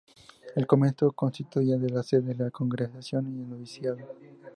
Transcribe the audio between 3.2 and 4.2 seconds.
y el Noviciado.